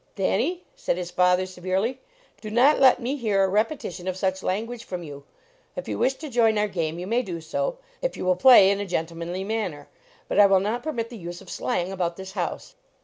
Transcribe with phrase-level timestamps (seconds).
[0.15, 1.99] Thanny," said his father, severely,"
[2.41, 5.25] do not let me hear a repetition of such language from you.
[5.75, 8.71] If you wish to join our game, you may do so, if you will play
[8.71, 9.89] in a gentle manly manner.
[10.27, 12.73] But I will not permit the use of slang about this house.